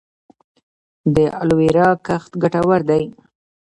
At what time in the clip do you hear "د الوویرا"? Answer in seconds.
1.15-1.87